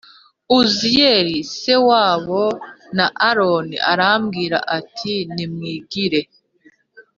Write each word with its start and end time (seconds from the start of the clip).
Uziyeli 0.59 1.37
se 1.59 1.73
wabo 1.87 2.43
wa 2.97 3.07
aroni 3.29 3.75
arababwira 3.91 4.57
ati 4.77 5.13
nimwigire 5.33 6.21